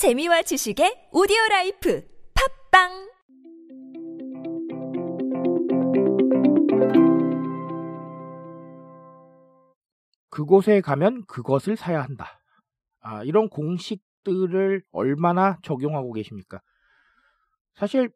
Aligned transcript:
재미와 0.00 0.40
지식의 0.40 1.12
오디오 1.12 1.36
life 1.50 2.02
팟빵 2.32 2.88
그곳에 10.30 10.80
가면 10.80 11.26
그것을 11.26 11.76
사야 11.76 12.00
한다. 12.00 12.40
아, 13.00 13.22
이런 13.24 13.50
공식들을 13.50 14.82
얼마나 14.90 15.58
적용하고 15.62 16.14
계십니까? 16.14 16.62
사실 17.74 18.10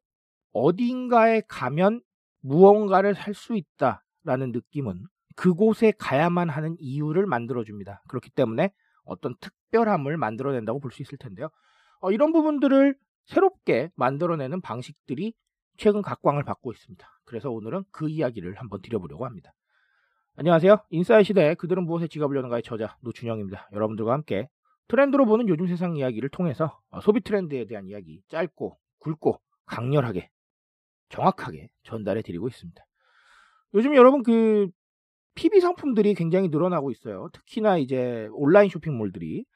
어딘가에 0.55 1.43
가면 1.48 2.01
무언가를 2.41 3.14
살 3.14 3.35
수 3.35 3.55
있다라는 3.59 4.53
느낌은 4.53 5.05
그곳에 5.37 5.93
가야만 5.98 6.48
하는 6.48 6.77
이유를 6.79 7.27
만들어줍니다. 7.27 8.05
그렇기 8.09 8.30
때문에 8.30 8.73
어떤 9.05 9.35
특별함을 9.39 10.16
만들어낸다고 10.16 10.80
볼 10.80 10.91
수 10.91 11.03
있을 11.03 11.19
텐데요. 11.19 11.51
어, 12.05 12.12
이런 12.12 12.32
부분들을 12.32 12.95
새롭게 13.25 13.90
만들어내는 13.94 14.61
방식들이 14.61 15.32
최근 15.79 16.03
각광을 16.03 16.45
받고 16.45 16.71
있습니다. 16.71 17.08
그래서 17.25 17.50
오늘은 17.50 17.85
그 17.93 18.11
이야기를 18.11 18.57
한번 18.57 18.82
드려보려고 18.82 19.25
합니다. 19.25 19.54
안녕하세요. 20.36 20.85
인사이 20.90 21.25
시대 21.25 21.54
그들은 21.54 21.86
무엇에 21.86 22.07
지갑을 22.07 22.36
여는가의 22.36 22.62
저자 22.62 22.98
노준영입니다. 23.00 23.71
여러분들과 23.72 24.12
함께 24.12 24.50
트렌드로 24.89 25.25
보는 25.25 25.48
요즘 25.48 25.67
세상 25.67 25.96
이야기를 25.96 26.29
통해서 26.29 26.79
어, 26.90 27.00
소비 27.00 27.22
트렌드에 27.22 27.64
대한 27.64 27.89
이야기 27.89 28.21
짧고 28.29 28.79
굵고 28.98 29.40
강렬하게 29.64 30.29
정확하게 31.09 31.71
전달해 31.84 32.20
드리고 32.20 32.48
있습니다. 32.48 32.84
요즘 33.73 33.97
여러분 33.97 34.23
그 34.23 34.69
PB 35.36 35.59
상품들이 35.59 36.12
굉장히 36.12 36.48
늘어나고 36.48 36.91
있어요. 36.91 37.31
특히나 37.33 37.78
이제 37.78 38.28
온라인 38.33 38.69
쇼핑몰들이 38.69 39.47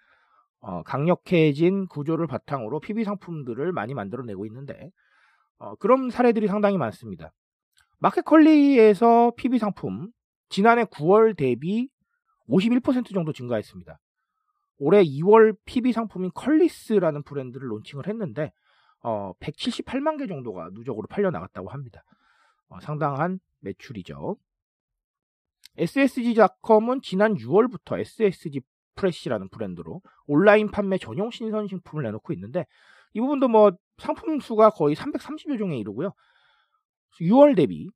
어, 0.60 0.82
강력해진 0.82 1.86
구조를 1.86 2.26
바탕으로 2.26 2.80
PB 2.80 3.04
상품들을 3.04 3.72
많이 3.72 3.94
만들어내고 3.94 4.46
있는데 4.46 4.90
어, 5.58 5.74
그런 5.76 6.10
사례들이 6.10 6.46
상당히 6.48 6.76
많습니다. 6.78 7.32
마켓컬리에서 7.98 9.32
PB 9.36 9.58
상품 9.58 10.10
지난해 10.48 10.84
9월 10.84 11.36
대비 11.36 11.88
51% 12.48 13.12
정도 13.12 13.32
증가했습니다. 13.32 13.98
올해 14.78 15.02
2월 15.02 15.56
PB 15.64 15.92
상품인 15.92 16.30
컬리스라는 16.34 17.22
브랜드를 17.24 17.70
론칭을 17.70 18.06
했는데 18.06 18.52
어, 19.02 19.32
178만 19.40 20.18
개 20.18 20.26
정도가 20.26 20.70
누적으로 20.72 21.06
팔려 21.08 21.30
나갔다고 21.30 21.68
합니다. 21.68 22.02
어, 22.68 22.80
상당한 22.80 23.38
매출이죠. 23.60 24.36
SSG닷컴은 25.76 27.02
지난 27.02 27.34
6월부터 27.34 27.98
SSG 28.00 28.60
프레시라는 28.98 29.48
브랜드로 29.48 30.02
온라인 30.26 30.70
판매 30.70 30.98
전용 30.98 31.30
신선 31.30 31.68
식품을 31.68 32.04
내놓고 32.04 32.32
있는데 32.34 32.66
이 33.14 33.20
부분도 33.20 33.48
뭐 33.48 33.72
상품 33.96 34.40
수가 34.40 34.70
거의 34.70 34.94
330여 34.96 35.58
종에 35.58 35.78
이르고요. 35.78 36.12
6월 37.20 37.56
대비 37.56 37.88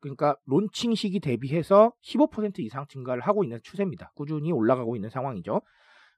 그러니까 0.00 0.36
론칭 0.46 0.94
시기 0.94 1.18
대비해서 1.18 1.92
15% 2.02 2.58
이상 2.60 2.86
증가를 2.86 3.22
하고 3.22 3.42
있는 3.42 3.58
추세입니다. 3.62 4.12
꾸준히 4.14 4.52
올라가고 4.52 4.96
있는 4.96 5.08
상황이죠. 5.10 5.62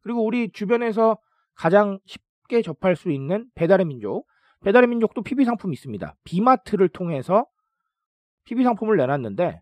그리고 0.02 0.24
우리 0.24 0.50
주변에서 0.50 1.18
가장 1.54 1.98
쉽게 2.04 2.62
접할 2.62 2.96
수 2.96 3.10
있는 3.10 3.48
배달의 3.54 3.86
민족. 3.86 4.26
배달의 4.60 4.88
민족도 4.88 5.22
PB 5.22 5.44
상품이 5.44 5.72
있습니다. 5.74 6.16
비마트를 6.24 6.88
통해서 6.88 7.46
PB 8.44 8.64
상품을 8.64 8.96
내놨는데 8.96 9.60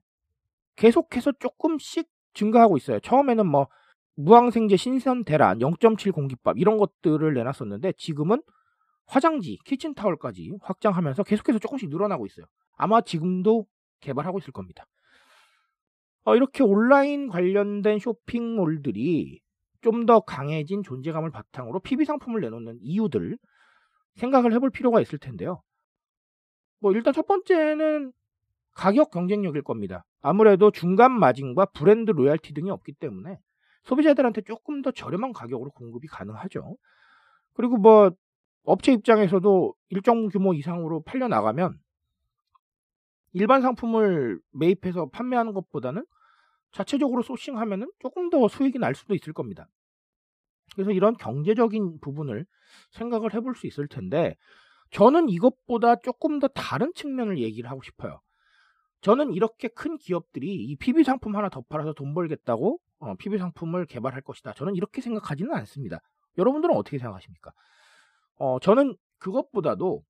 계속해서 0.77 1.33
조금씩 1.39 2.09
증가하고 2.33 2.77
있어요. 2.77 3.01
처음에는 3.01 3.47
뭐 3.47 3.69
무항생제 4.17 4.77
신선 4.77 5.25
대란 5.25 5.59
0.7 5.59 6.13
공깃밥 6.13 6.59
이런 6.59 6.79
것들을 6.79 7.35
내놨었는데 7.35 7.93
지금은 7.97 8.43
화장지, 9.07 9.59
키친타월까지 9.65 10.59
확장하면서 10.63 11.25
계속해서 11.25 11.59
조금씩 11.59 11.91
늘어나고 11.91 12.27
있어요. 12.27 12.47
아마 12.77 13.01
지금도 13.01 13.67
개발하고 14.01 14.39
있을 14.39 14.53
겁니다. 14.53 14.87
어, 16.25 16.35
이렇게 16.37 16.63
온라인 16.63 17.29
관련된 17.29 17.99
쇼핑몰들이 17.99 19.41
좀 19.83 20.07
더 20.07 20.21
강해진 20.21 20.83
존재감을 20.83 21.31
바탕으로 21.31 21.81
PB 21.81 22.07
상품을 22.07 22.41
내놓는 22.41 22.79
이유들 22.81 23.37
생각을 24.15 24.55
해볼 24.55 24.71
필요가 24.71 25.01
있을 25.03 25.19
텐데요. 25.19 25.61
뭐 26.81 26.93
일단 26.93 27.13
첫 27.13 27.27
번째는 27.27 28.13
가격 28.73 29.11
경쟁력일 29.11 29.63
겁니다. 29.63 30.05
아무래도 30.23 30.71
중간 30.71 31.13
마진과 31.13 31.67
브랜드 31.67 32.13
로얄티 32.13 32.55
등이 32.55 32.71
없기 32.71 32.95
때문에 32.95 33.39
소비자들한테 33.85 34.43
조금 34.43 34.83
더 34.83 34.91
저렴한 34.91 35.33
가격으로 35.33 35.71
공급이 35.71 36.09
가능하죠. 36.09 36.77
그리고 37.55 37.77
뭐 37.77 38.11
업체 38.65 38.93
입장에서도 38.93 39.75
일정 39.91 40.29
규모 40.29 40.55
이상으로 40.55 41.03
팔려 41.03 41.29
나가면 41.29 41.79
일반 43.33 43.63
상품을 43.63 44.41
매입해서 44.53 45.09
판매하는 45.11 45.53
것보다는 45.53 46.05
자체적으로 46.73 47.23
소싱하면은 47.23 47.91
조금 48.01 48.31
더 48.31 48.49
수익이 48.49 48.79
날 48.79 48.95
수도 48.95 49.15
있을 49.15 49.33
겁니다. 49.33 49.69
그래서 50.75 50.91
이런 50.91 51.15
경제적인 51.15 52.01
부분을 52.01 52.47
생각을 52.91 53.35
해볼 53.35 53.55
수 53.55 53.67
있을 53.67 53.87
텐데 53.87 54.37
저는 54.91 55.29
이것보다 55.29 55.97
조금 55.97 56.39
더 56.39 56.49
다른 56.49 56.93
측면을 56.95 57.39
얘기를 57.39 57.71
하고 57.71 57.83
싶어요. 57.83 58.21
저는 59.03 59.33
이렇게 59.33 59.69
큰 59.69 59.99
기업들이 59.99 60.55
이 60.55 60.77
PB 60.77 61.05
상품 61.05 61.37
하나 61.37 61.49
더 61.49 61.61
팔아서 61.69 61.93
돈 61.93 62.15
벌겠다고 62.15 62.79
어, 63.05 63.15
PB 63.17 63.39
상품을 63.39 63.87
개발할 63.87 64.23
것이다. 64.23 64.55
저는 64.55 64.75
이렇게 64.77 65.01
생각하지는 65.01 65.53
않습니다. 65.55 66.01
여러분들은 66.39 66.75
어떻게 66.75 66.99
생각하십니까? 66.99 67.53
어, 68.37 68.59
저는 68.61 68.97
그것보다도 69.19 70.03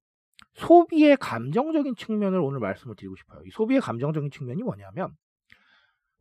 소비의 0.55 1.17
감정적인 1.19 1.97
측면을 1.97 2.41
오늘 2.41 2.61
말씀을 2.61 2.97
드리고 2.97 3.17
싶어요. 3.17 3.43
이 3.45 3.51
소비의 3.51 3.81
감정적인 3.81 4.31
측면이 4.31 4.63
뭐냐면 4.63 5.15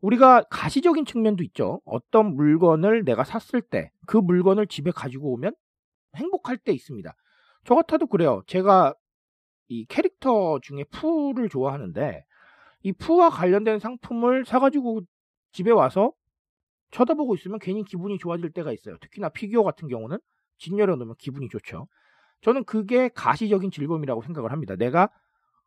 우리가 0.00 0.42
가시적인 0.50 1.06
측면도 1.06 1.42
있죠. 1.44 1.80
어떤 1.84 2.34
물건을 2.34 3.04
내가 3.04 3.24
샀을 3.24 3.62
때 3.62 3.90
그 4.06 4.16
물건을 4.18 4.66
집에 4.66 4.90
가지고 4.90 5.32
오면 5.32 5.54
행복할 6.16 6.58
때 6.58 6.72
있습니다. 6.72 7.14
저 7.64 7.74
같아도 7.74 8.06
그래요. 8.06 8.42
제가 8.46 8.94
이 9.68 9.86
캐릭터 9.86 10.58
중에 10.60 10.84
푸를 10.90 11.48
좋아하는데 11.48 12.24
이 12.82 12.92
푸와 12.92 13.30
관련된 13.30 13.78
상품을 13.78 14.44
사가지고 14.44 15.02
집에 15.52 15.70
와서 15.70 16.12
쳐다보고 16.94 17.34
있으면 17.34 17.58
괜히 17.58 17.82
기분이 17.82 18.18
좋아질 18.18 18.52
때가 18.52 18.72
있어요. 18.72 18.96
특히나 19.00 19.28
피규어 19.28 19.64
같은 19.64 19.88
경우는 19.88 20.18
진열해 20.58 20.94
놓으면 20.94 21.16
기분이 21.18 21.48
좋죠. 21.48 21.88
저는 22.42 22.64
그게 22.64 23.08
가시적인 23.08 23.70
즐거움이라고 23.70 24.22
생각을 24.22 24.52
합니다. 24.52 24.76
내가 24.76 25.10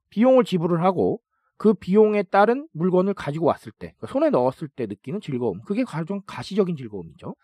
비용을 0.09 0.45
지불을 0.45 0.83
하고 0.83 1.19
그 1.57 1.73
비용에 1.73 2.23
따른 2.23 2.67
물건을 2.71 3.13
가지고 3.13 3.47
왔을 3.47 3.71
때, 3.73 3.93
그러니까 3.97 4.07
손에 4.07 4.29
넣었을 4.29 4.69
때 4.69 4.85
느끼는 4.85 5.19
즐거움. 5.19 5.59
그게 5.63 5.83
가장 5.83 6.21
가시적인 6.25 6.77
즐거움이죠. 6.77 7.35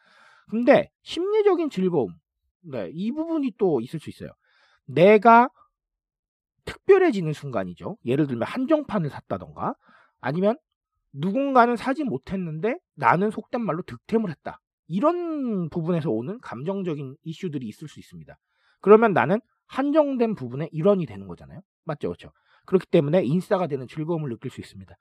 근데 0.50 0.90
심리적인 1.02 1.70
즐거움, 1.70 2.14
네, 2.62 2.90
이 2.94 3.12
부분이 3.12 3.54
또 3.58 3.82
있을 3.82 4.00
수 4.00 4.10
있어요. 4.10 4.30
내가 4.86 5.50
특별해지는 6.66 7.34
순간이죠. 7.34 7.98
예를 8.06 8.28
들면 8.28 8.48
한정판을 8.48 9.10
샀다던가 9.10 9.74
아니면 10.22 10.58
누군가는 11.14 11.76
사지 11.76 12.04
못했는데 12.04 12.78
나는 12.96 13.32
속된 13.32 13.62
말로 13.62 13.82
득템을 13.84 14.30
했다. 14.30 14.60
이런 14.88 15.70
부분에서 15.70 16.10
오는 16.10 16.40
감정적인 16.42 17.16
이슈들이 17.24 17.68
있을 17.68 17.88
수 17.88 18.00
있습니다. 18.00 18.36
그러면 18.82 19.14
나는 19.14 19.40
한정된 19.68 20.36
부분의 20.36 20.70
일원이 20.72 21.06
되는 21.06 21.28
거잖아요. 21.28 21.62
맞죠? 21.86 22.10
그렇죠? 22.10 22.32
그렇기 22.66 22.88
때문에 22.88 23.24
인싸가 23.24 23.68
되는 23.68 23.88
즐거움을 23.88 24.30
느낄 24.30 24.52
수 24.52 24.62
있습니다. 24.62 24.94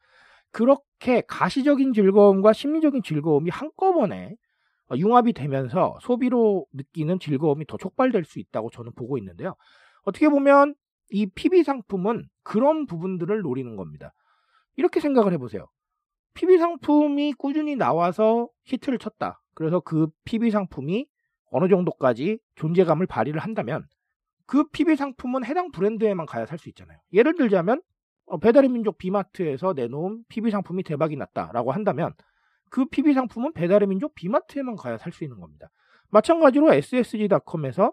그렇게 0.50 1.22
가시적인 1.26 1.92
즐거움과 1.94 2.52
심리적인 2.52 3.02
즐거움이 3.02 3.50
한꺼번에 3.50 4.36
융합이 4.94 5.32
되면서 5.32 5.98
소비로 6.02 6.66
느끼는 6.72 7.18
즐거움이 7.18 7.66
더 7.66 7.78
촉발될 7.78 8.24
수 8.24 8.38
있다고 8.38 8.70
저는 8.70 8.92
보고 8.94 9.16
있는데요. 9.18 9.54
어떻게 10.02 10.28
보면 10.28 10.74
이 11.10 11.26
PB 11.26 11.62
상품은 11.62 12.28
그런 12.42 12.86
부분들을 12.86 13.40
노리는 13.40 13.76
겁니다. 13.76 14.12
이렇게 14.76 15.00
생각을 15.00 15.32
해보세요. 15.32 15.66
PB 16.34 16.58
상품이 16.58 17.34
꾸준히 17.34 17.76
나와서 17.76 18.48
히트를 18.64 18.98
쳤다. 18.98 19.42
그래서 19.54 19.80
그 19.80 20.08
PB 20.24 20.50
상품이 20.50 21.06
어느 21.50 21.68
정도까지 21.68 22.38
존재감을 22.54 23.06
발휘를 23.06 23.40
한다면 23.40 23.86
그 24.46 24.68
PB 24.70 24.96
상품은 24.96 25.44
해당 25.44 25.70
브랜드에만 25.70 26.26
가야 26.26 26.46
살 26.46 26.58
수 26.58 26.68
있잖아요. 26.70 26.98
예를 27.12 27.34
들자면 27.36 27.82
어, 28.26 28.38
배달의 28.38 28.70
민족 28.70 28.98
비마트에서 28.98 29.72
내놓은 29.74 30.24
PB 30.28 30.50
상품이 30.50 30.84
대박이 30.84 31.16
났다라고 31.16 31.72
한다면 31.72 32.14
그 32.70 32.86
PB 32.86 33.12
상품은 33.12 33.52
배달의 33.52 33.88
민족 33.88 34.14
비마트에만 34.14 34.76
가야 34.76 34.96
살 34.96 35.12
수 35.12 35.24
있는 35.24 35.40
겁니다. 35.40 35.68
마찬가지로 36.10 36.72
SSG.com에서 36.72 37.92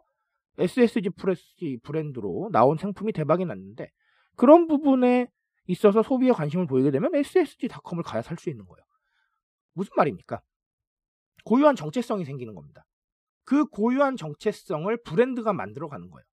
SSG 0.58 1.10
프레시 1.12 1.80
브랜드로 1.84 2.50
나온 2.52 2.78
상품이 2.78 3.12
대박이 3.14 3.46
났는데 3.46 3.90
그런 4.36 4.68
부분에 4.68 5.28
있어서 5.70 6.02
소비에 6.02 6.32
관심을 6.32 6.66
보이게 6.68 6.90
되면 6.92 7.14
SSG.com을 7.14 8.04
가야 8.04 8.22
살 8.24 8.38
수 8.38 8.50
있는 8.50 8.66
거예요. 8.66 8.84
무슨 9.74 9.92
말입니까? 9.96 10.42
고유한 11.46 11.76
정체성이 11.76 12.26
생기는 12.26 12.56
겁니다. 12.56 12.86
그 13.46 13.66
고유한 13.66 14.18
정체성을 14.18 14.96
브랜드가 15.04 15.54
만들어 15.54 15.88
가는 15.88 16.10
거예요. 16.10 16.26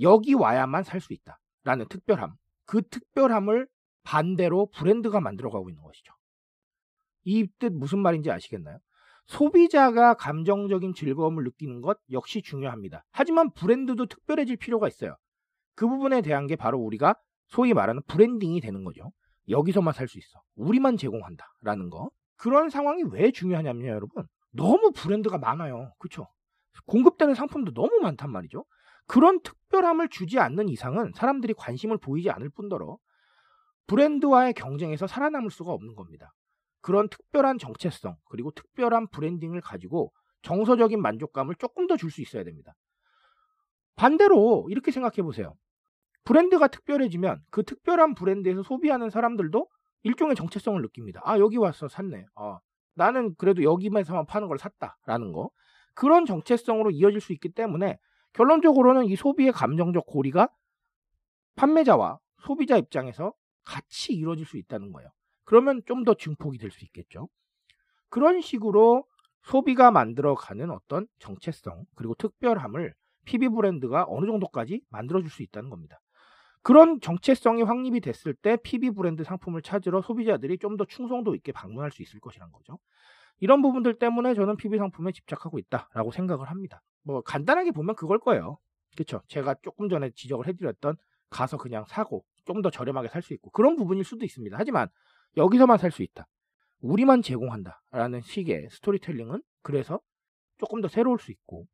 여기 0.00 0.34
와야만 0.34 0.84
살 0.84 1.00
수 1.00 1.12
있다 1.12 1.38
라는 1.64 1.86
특별함. 1.88 2.34
그 2.66 2.82
특별함을 2.88 3.68
반대로 4.02 4.66
브랜드가 4.74 5.20
만들어 5.20 5.50
가고 5.50 5.68
있는 5.68 5.82
것이죠. 5.82 6.12
이 7.24 7.46
뜻 7.58 7.72
무슨 7.72 7.98
말인지 8.00 8.30
아시겠나요? 8.30 8.78
소비자가 9.26 10.14
감정적인 10.14 10.94
즐거움을 10.94 11.44
느끼는 11.44 11.82
것 11.82 11.98
역시 12.10 12.40
중요합니다. 12.40 13.04
하지만 13.12 13.50
브랜드도 13.52 14.06
특별해질 14.06 14.56
필요가 14.56 14.88
있어요. 14.88 15.16
그 15.74 15.86
부분에 15.86 16.22
대한 16.22 16.46
게 16.46 16.56
바로 16.56 16.78
우리가 16.78 17.14
소위 17.48 17.74
말하는 17.74 18.02
branding이 18.06 18.60
되는 18.60 18.84
거죠. 18.84 19.10
여기서만 19.48 19.94
살 19.94 20.08
수 20.08 20.18
있어. 20.18 20.40
우리만 20.56 20.96
제공한다. 20.96 21.46
라는 21.62 21.90
거. 21.90 22.10
그런 22.36 22.70
상황이 22.70 23.02
왜 23.10 23.30
중요하냐면요, 23.32 23.88
여러분. 23.90 24.26
너무 24.52 24.92
브랜드가 24.92 25.38
많아요. 25.38 25.92
그쵸? 25.98 26.26
공급되는 26.86 27.34
상품도 27.34 27.72
너무 27.72 27.98
많단 28.00 28.30
말이죠. 28.30 28.64
그런 29.06 29.40
특별함을 29.42 30.08
주지 30.10 30.38
않는 30.38 30.68
이상은 30.68 31.12
사람들이 31.14 31.54
관심을 31.54 31.98
보이지 31.98 32.30
않을 32.30 32.50
뿐더러 32.50 32.98
브랜드와의 33.86 34.52
경쟁에서 34.54 35.06
살아남을 35.06 35.50
수가 35.50 35.72
없는 35.72 35.94
겁니다. 35.94 36.32
그런 36.82 37.08
특별한 37.08 37.58
정체성 37.58 38.16
그리고 38.30 38.50
특별한 38.52 39.08
branding을 39.08 39.60
가지고 39.62 40.12
정서적인 40.42 41.00
만족감을 41.00 41.54
조금 41.56 41.86
더 41.86 41.96
줄 41.96 42.10
수 42.10 42.20
있어야 42.22 42.44
됩니다. 42.44 42.74
반대로 43.96 44.66
이렇게 44.70 44.90
생각해 44.92 45.22
보세요. 45.22 45.54
브랜드가 46.28 46.68
특별해지면 46.68 47.40
그 47.50 47.62
특별한 47.62 48.14
브랜드에서 48.14 48.62
소비하는 48.62 49.08
사람들도 49.08 49.66
일종의 50.02 50.36
정체성을 50.36 50.78
느낍니다. 50.82 51.22
아, 51.24 51.38
여기 51.38 51.56
와서 51.56 51.88
샀네. 51.88 52.26
아, 52.34 52.58
나는 52.94 53.34
그래도 53.36 53.62
여기만서만 53.62 54.26
파는 54.26 54.46
걸 54.48 54.58
샀다라는 54.58 55.32
거. 55.32 55.48
그런 55.94 56.26
정체성으로 56.26 56.90
이어질 56.90 57.22
수 57.22 57.32
있기 57.32 57.48
때문에 57.48 57.96
결론적으로는 58.34 59.06
이 59.06 59.16
소비의 59.16 59.52
감정적 59.52 60.04
고리가 60.04 60.50
판매자와 61.56 62.18
소비자 62.42 62.76
입장에서 62.76 63.32
같이 63.64 64.12
이루어질 64.12 64.44
수 64.44 64.58
있다는 64.58 64.92
거예요. 64.92 65.08
그러면 65.44 65.80
좀 65.86 66.04
더 66.04 66.12
증폭이 66.12 66.58
될 66.58 66.70
수 66.70 66.84
있겠죠. 66.84 67.28
그런 68.10 68.42
식으로 68.42 69.04
소비가 69.44 69.90
만들어가는 69.90 70.70
어떤 70.70 71.06
정체성 71.20 71.86
그리고 71.96 72.14
특별함을 72.16 72.92
PB 73.24 73.48
브랜드가 73.48 74.04
어느 74.08 74.26
정도까지 74.26 74.82
만들어줄 74.90 75.30
수 75.30 75.42
있다는 75.42 75.70
겁니다. 75.70 75.98
그런 76.62 77.00
정체성이 77.00 77.62
확립이 77.62 78.00
됐을 78.00 78.34
때 78.34 78.56
PB 78.62 78.90
브랜드 78.90 79.24
상품을 79.24 79.62
찾으러 79.62 80.02
소비자들이 80.02 80.58
좀 80.58 80.76
더 80.76 80.84
충성도 80.84 81.34
있게 81.34 81.52
방문할 81.52 81.90
수 81.90 82.02
있을 82.02 82.20
것이란 82.20 82.50
거죠. 82.52 82.78
이런 83.40 83.62
부분들 83.62 83.98
때문에 83.98 84.34
저는 84.34 84.56
PB 84.56 84.78
상품에 84.78 85.12
집착하고 85.12 85.58
있다라고 85.58 86.10
생각을 86.12 86.50
합니다. 86.50 86.82
뭐 87.04 87.20
간단하게 87.22 87.70
보면 87.72 87.94
그걸 87.96 88.18
거예요. 88.18 88.58
그렇죠. 88.94 89.22
제가 89.28 89.54
조금 89.62 89.88
전에 89.88 90.10
지적을 90.10 90.46
해드렸던 90.48 90.96
가서 91.30 91.56
그냥 91.58 91.84
사고 91.88 92.24
좀 92.46 92.62
더 92.62 92.70
저렴하게 92.70 93.08
살 93.08 93.22
수 93.22 93.34
있고 93.34 93.50
그런 93.50 93.76
부분일 93.76 94.04
수도 94.04 94.24
있습니다. 94.24 94.56
하지만 94.58 94.88
여기서만 95.36 95.78
살 95.78 95.90
수 95.90 96.02
있다. 96.02 96.26
우리만 96.80 97.22
제공한다라는 97.22 98.20
식의 98.22 98.68
스토리텔링은 98.70 99.42
그래서 99.62 100.00
조금 100.58 100.80
더 100.80 100.88
새로울 100.88 101.18
수 101.18 101.30
있고 101.32 101.66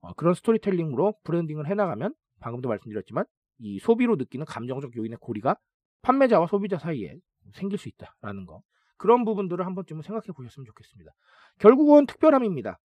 어, 0.00 0.12
그런 0.14 0.34
스토리텔링으로 0.34 1.14
브랜딩을 1.24 1.66
해나가면 1.66 2.14
방금도 2.40 2.68
말씀드렸지만 2.68 3.24
이 3.58 3.78
소비로 3.78 4.16
느끼는 4.16 4.46
감정적 4.46 4.96
요인의 4.96 5.18
고리가 5.20 5.56
판매자와 6.02 6.46
소비자 6.46 6.78
사이에 6.78 7.18
생길 7.54 7.78
수 7.78 7.88
있다라는 7.88 8.46
거 8.46 8.62
그런 8.96 9.24
부분들을 9.24 9.64
한 9.64 9.74
번쯤은 9.74 10.02
생각해 10.02 10.26
보셨으면 10.34 10.66
좋겠습니다. 10.66 11.12
결국은 11.58 12.06
특별함입니다. 12.06 12.78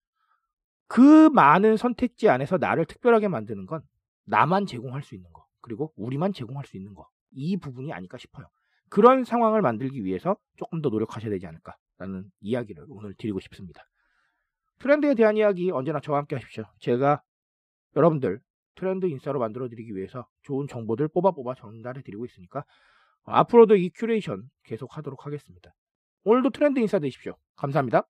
그 0.88 1.30
많은 1.30 1.78
선택지 1.78 2.30
안에서 2.30 2.58
나를 2.58 2.86
특별하게 2.86 3.28
만드는 3.28 3.66
건 3.66 3.82
나만 4.26 4.66
제공할 4.66 5.04
수 5.04 5.16
있는 5.16 5.32
거 5.32 5.46
그리고 5.62 5.92
우리만 5.96 6.34
제공할 6.34 6.66
수 6.66 6.78
있는 6.78 6.94
거 6.94 7.08
이 7.36 7.58
부분이 7.58 7.92
아닐까 7.94 8.18
싶어요. 8.18 8.48
그런 8.90 9.24
상황을 9.24 9.62
만들기 9.62 10.04
위해서 10.06 10.38
조금 10.56 10.82
더 10.82 10.90
노력하셔야 10.90 11.32
되지 11.32 11.48
않을까라는 11.48 12.30
이야기를 12.42 12.86
오늘 12.90 13.14
드리고 13.16 13.40
싶습니다. 13.40 13.84
트렌드에 14.80 15.16
대한 15.16 15.38
이야기 15.38 15.72
언제나 15.72 16.00
저와 16.00 16.20
함께 16.20 16.36
하십시오. 16.36 16.66
제가 16.80 17.22
여러분들 17.96 18.40
트렌드 18.76 19.06
인싸로 19.06 19.40
만들어드리기 19.40 19.96
위해서 19.96 20.28
좋은 20.42 20.68
정보들 20.68 21.08
뽑아 21.10 21.32
뽑아 21.32 21.56
전달해드리고 21.56 22.26
있으니까 22.26 22.66
앞으로도 23.26 23.76
이 23.76 23.90
큐레이션 23.90 24.50
계속 24.64 24.98
하도록 24.98 25.26
하겠습니다. 25.26 25.74
오늘도 26.24 26.52
트렌드 26.52 26.80
인싸 26.80 27.00
되십시오. 27.00 27.36
감사합니다. 27.56 28.08